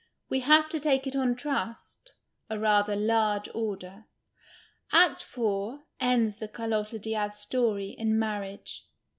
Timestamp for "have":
0.41-0.67